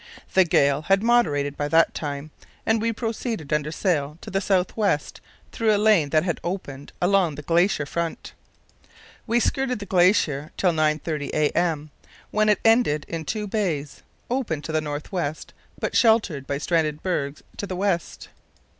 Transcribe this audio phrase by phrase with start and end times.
[0.33, 2.31] The gale had moderated by that time,
[2.65, 6.91] and we proceeded under sail to the south west through a lane that had opened
[6.99, 8.33] along the glacier front.
[9.27, 11.91] We skirted the glacier till 9.30 a.m.,
[12.31, 17.03] when it ended in two bays, open to the north west but sheltered by stranded
[17.03, 18.29] bergs to the west.